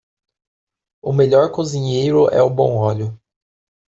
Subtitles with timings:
[0.99, 3.19] O melhor cozinheiro é o bom óleo.